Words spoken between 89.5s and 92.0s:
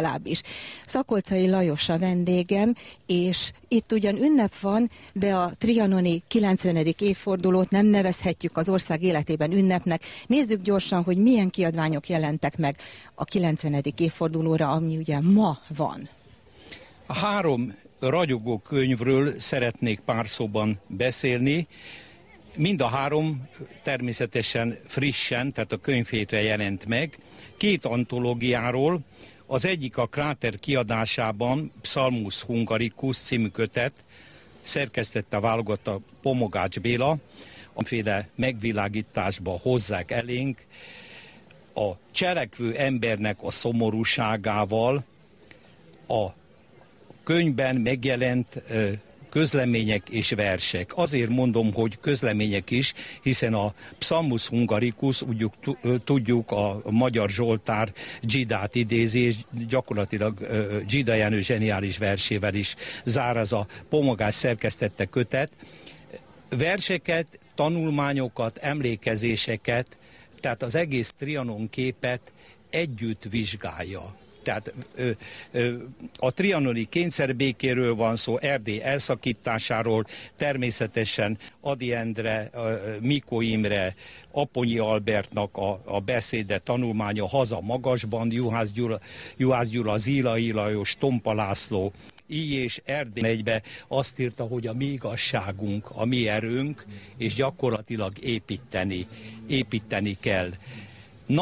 Gyula Zilai Lajos, Tompa László,